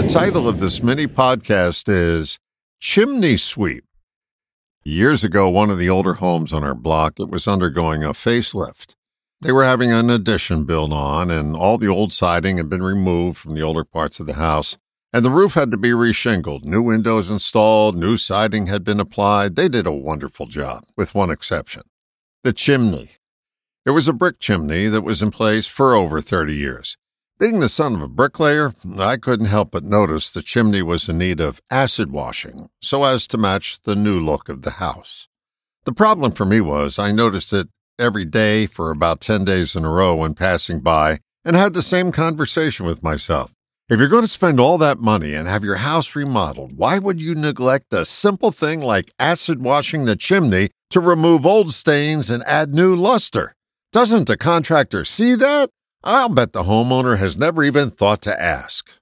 The 0.00 0.08
title 0.08 0.48
of 0.48 0.60
this 0.60 0.82
mini 0.82 1.06
podcast 1.06 1.86
is 1.86 2.38
Chimney 2.80 3.36
Sweep. 3.36 3.84
Years 4.82 5.22
ago, 5.22 5.50
one 5.50 5.68
of 5.68 5.76
the 5.76 5.90
older 5.90 6.14
homes 6.14 6.54
on 6.54 6.64
our 6.64 6.74
block, 6.74 7.20
it 7.20 7.28
was 7.28 7.46
undergoing 7.46 8.02
a 8.02 8.14
facelift. 8.14 8.94
They 9.42 9.52
were 9.52 9.64
having 9.64 9.92
an 9.92 10.08
addition 10.08 10.64
built 10.64 10.90
on, 10.90 11.30
and 11.30 11.54
all 11.54 11.76
the 11.76 11.88
old 11.88 12.14
siding 12.14 12.56
had 12.56 12.70
been 12.70 12.82
removed 12.82 13.36
from 13.36 13.54
the 13.54 13.60
older 13.60 13.84
parts 13.84 14.18
of 14.18 14.26
the 14.26 14.36
house, 14.36 14.78
and 15.12 15.22
the 15.22 15.30
roof 15.30 15.52
had 15.52 15.70
to 15.70 15.76
be 15.76 15.90
reshingled. 15.90 16.64
New 16.64 16.80
windows 16.80 17.28
installed, 17.28 17.94
new 17.94 18.16
siding 18.16 18.68
had 18.68 18.82
been 18.82 19.00
applied. 19.00 19.54
They 19.54 19.68
did 19.68 19.86
a 19.86 19.92
wonderful 19.92 20.46
job, 20.46 20.84
with 20.96 21.14
one 21.14 21.30
exception 21.30 21.82
the 22.42 22.54
chimney. 22.54 23.10
It 23.84 23.90
was 23.90 24.08
a 24.08 24.14
brick 24.14 24.40
chimney 24.40 24.86
that 24.86 25.04
was 25.04 25.20
in 25.20 25.30
place 25.30 25.66
for 25.66 25.94
over 25.94 26.22
30 26.22 26.54
years. 26.54 26.96
Being 27.40 27.60
the 27.60 27.70
son 27.70 27.94
of 27.94 28.02
a 28.02 28.06
bricklayer, 28.06 28.74
I 28.98 29.16
couldn't 29.16 29.46
help 29.46 29.70
but 29.70 29.82
notice 29.82 30.30
the 30.30 30.42
chimney 30.42 30.82
was 30.82 31.08
in 31.08 31.16
need 31.16 31.40
of 31.40 31.62
acid 31.70 32.12
washing 32.12 32.68
so 32.82 33.02
as 33.04 33.26
to 33.28 33.38
match 33.38 33.80
the 33.80 33.96
new 33.96 34.20
look 34.20 34.50
of 34.50 34.60
the 34.60 34.72
house. 34.72 35.26
The 35.84 35.94
problem 35.94 36.32
for 36.32 36.44
me 36.44 36.60
was 36.60 36.98
I 36.98 37.12
noticed 37.12 37.54
it 37.54 37.68
every 37.98 38.26
day 38.26 38.66
for 38.66 38.90
about 38.90 39.22
10 39.22 39.46
days 39.46 39.74
in 39.74 39.86
a 39.86 39.90
row 39.90 40.16
when 40.16 40.34
passing 40.34 40.80
by 40.80 41.20
and 41.42 41.56
had 41.56 41.72
the 41.72 41.80
same 41.80 42.12
conversation 42.12 42.84
with 42.84 43.02
myself. 43.02 43.54
If 43.88 43.98
you're 43.98 44.08
going 44.08 44.24
to 44.24 44.28
spend 44.28 44.60
all 44.60 44.76
that 44.76 44.98
money 44.98 45.32
and 45.32 45.48
have 45.48 45.64
your 45.64 45.76
house 45.76 46.14
remodeled, 46.14 46.76
why 46.76 46.98
would 46.98 47.22
you 47.22 47.34
neglect 47.34 47.90
a 47.94 48.04
simple 48.04 48.50
thing 48.50 48.82
like 48.82 49.12
acid 49.18 49.62
washing 49.62 50.04
the 50.04 50.14
chimney 50.14 50.68
to 50.90 51.00
remove 51.00 51.46
old 51.46 51.72
stains 51.72 52.28
and 52.28 52.42
add 52.42 52.74
new 52.74 52.94
luster? 52.94 53.54
Doesn't 53.92 54.26
the 54.26 54.36
contractor 54.36 55.06
see 55.06 55.34
that? 55.36 55.70
I'll 56.02 56.30
bet 56.30 56.52
the 56.52 56.62
homeowner 56.62 57.18
has 57.18 57.36
never 57.36 57.62
even 57.62 57.90
thought 57.90 58.22
to 58.22 58.42
ask. 58.42 58.96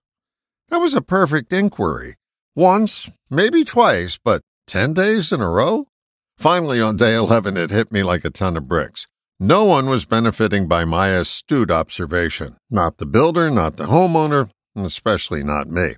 That 0.68 0.78
was 0.78 0.94
a 0.94 1.00
perfect 1.00 1.52
inquiry. 1.52 2.14
Once, 2.56 3.08
maybe 3.30 3.64
twice, 3.64 4.18
but 4.22 4.42
10 4.66 4.94
days 4.94 5.32
in 5.32 5.40
a 5.40 5.48
row? 5.48 5.86
Finally, 6.38 6.80
on 6.80 6.96
day 6.96 7.14
11, 7.14 7.56
it 7.56 7.70
hit 7.70 7.92
me 7.92 8.02
like 8.02 8.24
a 8.24 8.30
ton 8.30 8.56
of 8.56 8.66
bricks. 8.66 9.06
No 9.38 9.64
one 9.64 9.86
was 9.86 10.04
benefiting 10.04 10.66
by 10.66 10.84
my 10.84 11.08
astute 11.08 11.70
observation. 11.70 12.56
Not 12.68 12.98
the 12.98 13.06
builder, 13.06 13.48
not 13.50 13.76
the 13.76 13.86
homeowner, 13.86 14.50
and 14.74 14.84
especially 14.84 15.44
not 15.44 15.68
me. 15.68 15.92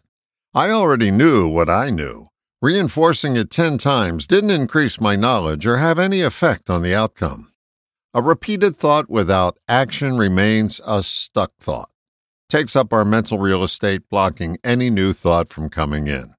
I 0.54 0.70
already 0.70 1.10
knew 1.10 1.48
what 1.48 1.70
I 1.70 1.88
knew. 1.88 2.26
Reinforcing 2.60 3.36
it 3.36 3.50
10 3.50 3.78
times 3.78 4.26
didn't 4.26 4.50
increase 4.50 5.00
my 5.00 5.16
knowledge 5.16 5.66
or 5.66 5.78
have 5.78 5.98
any 5.98 6.20
effect 6.20 6.68
on 6.68 6.82
the 6.82 6.94
outcome. 6.94 7.49
A 8.12 8.20
repeated 8.20 8.74
thought 8.74 9.08
without 9.08 9.56
action 9.68 10.16
remains 10.16 10.80
a 10.84 11.00
stuck 11.04 11.52
thought. 11.60 11.92
Takes 12.48 12.74
up 12.74 12.92
our 12.92 13.04
mental 13.04 13.38
real 13.38 13.62
estate, 13.62 14.02
blocking 14.10 14.58
any 14.64 14.90
new 14.90 15.12
thought 15.12 15.48
from 15.48 15.70
coming 15.70 16.08
in. 16.08 16.34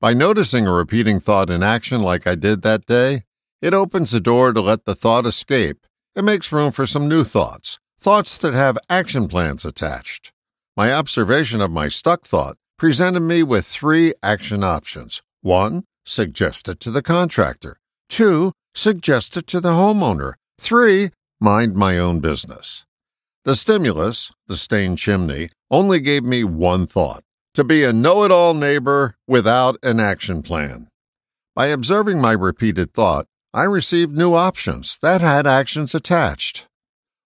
By 0.00 0.14
noticing 0.14 0.66
a 0.66 0.72
repeating 0.72 1.20
thought 1.20 1.50
in 1.50 1.62
action 1.62 2.00
like 2.00 2.26
I 2.26 2.36
did 2.36 2.62
that 2.62 2.86
day, 2.86 3.24
it 3.60 3.74
opens 3.74 4.12
the 4.12 4.20
door 4.20 4.54
to 4.54 4.62
let 4.62 4.86
the 4.86 4.94
thought 4.94 5.26
escape. 5.26 5.86
It 6.16 6.24
makes 6.24 6.52
room 6.52 6.72
for 6.72 6.86
some 6.86 7.06
new 7.06 7.22
thoughts, 7.22 7.78
thoughts 8.00 8.38
that 8.38 8.54
have 8.54 8.78
action 8.88 9.28
plans 9.28 9.66
attached. 9.66 10.32
My 10.74 10.90
observation 10.90 11.60
of 11.60 11.70
my 11.70 11.88
stuck 11.88 12.22
thought 12.22 12.56
presented 12.78 13.20
me 13.20 13.42
with 13.42 13.66
three 13.66 14.14
action 14.22 14.64
options. 14.64 15.20
One, 15.42 15.84
suggest 16.02 16.66
it 16.66 16.80
to 16.80 16.90
the 16.90 17.02
contractor. 17.02 17.76
Two, 18.08 18.52
suggest 18.74 19.36
it 19.36 19.46
to 19.48 19.60
the 19.60 19.72
homeowner. 19.72 20.32
Three, 20.60 21.08
mind 21.40 21.74
my 21.74 21.96
own 21.96 22.20
business. 22.20 22.84
The 23.46 23.56
stimulus, 23.56 24.30
the 24.46 24.56
stained 24.56 24.98
chimney, 24.98 25.48
only 25.70 26.00
gave 26.00 26.22
me 26.22 26.44
one 26.44 26.86
thought 26.86 27.22
to 27.54 27.64
be 27.64 27.82
a 27.82 27.94
know 27.94 28.24
it 28.24 28.30
all 28.30 28.52
neighbor 28.52 29.16
without 29.26 29.76
an 29.82 29.98
action 29.98 30.42
plan. 30.42 30.88
By 31.56 31.68
observing 31.68 32.20
my 32.20 32.32
repeated 32.32 32.92
thought, 32.92 33.24
I 33.54 33.64
received 33.64 34.12
new 34.12 34.34
options 34.34 34.98
that 34.98 35.22
had 35.22 35.46
actions 35.46 35.94
attached. 35.94 36.66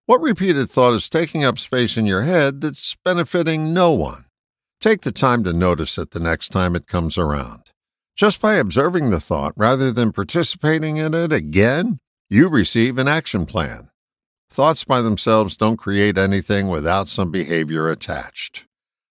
What 0.06 0.20
repeated 0.20 0.70
thought 0.70 0.94
is 0.94 1.10
taking 1.10 1.44
up 1.44 1.58
space 1.58 1.96
in 1.96 2.06
your 2.06 2.22
head 2.22 2.60
that's 2.60 2.96
benefiting 3.04 3.74
no 3.74 3.90
one? 3.90 4.26
Take 4.80 5.00
the 5.00 5.12
time 5.12 5.42
to 5.42 5.52
notice 5.52 5.98
it 5.98 6.12
the 6.12 6.20
next 6.20 6.50
time 6.50 6.76
it 6.76 6.86
comes 6.86 7.18
around. 7.18 7.72
Just 8.16 8.40
by 8.40 8.54
observing 8.54 9.10
the 9.10 9.18
thought 9.18 9.54
rather 9.56 9.90
than 9.90 10.12
participating 10.12 10.98
in 10.98 11.14
it 11.14 11.32
again, 11.32 11.98
you 12.34 12.48
receive 12.48 12.98
an 12.98 13.06
action 13.06 13.46
plan. 13.46 13.90
Thoughts 14.50 14.82
by 14.82 15.00
themselves 15.00 15.56
don't 15.56 15.76
create 15.76 16.18
anything 16.18 16.68
without 16.68 17.06
some 17.06 17.30
behavior 17.30 17.88
attached. 17.88 18.66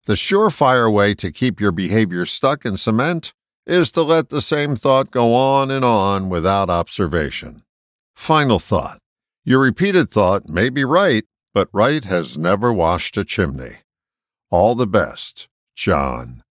The 0.06 0.14
surefire 0.14 0.92
way 0.92 1.14
to 1.16 1.32
keep 1.32 1.62
your 1.62 1.72
behavior 1.72 2.26
stuck 2.26 2.66
in 2.66 2.76
cement 2.76 3.34
is 3.66 3.92
to 3.94 4.02
let 4.02 4.28
the 4.28 4.42
same 4.42 4.76
thought 4.76 5.10
go 5.10 5.34
on 5.34 5.72
and 5.72 5.86
on 5.86 6.28
without 6.28 6.70
observation. 6.70 7.64
Final 8.14 8.60
thought. 8.60 8.98
Your 9.46 9.62
repeated 9.62 10.10
thought 10.10 10.50
may 10.50 10.70
be 10.70 10.84
right, 10.84 11.24
but 11.54 11.70
right 11.72 12.04
has 12.04 12.38
never 12.38 12.74
washed 12.74 13.16
a 13.16 13.24
chimney. 13.24 13.78
All 14.52 14.76
the 14.76 14.88
best, 14.88 15.48
John. 15.76 16.43